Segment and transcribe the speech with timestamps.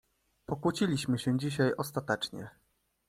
[0.45, 2.49] "Pokłóciliśmy się dzisiaj ostatecznie."